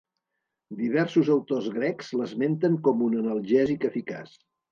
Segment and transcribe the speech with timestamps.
[0.79, 4.35] Diversos autors grecs l'esmenten com un analgèsic eficaç.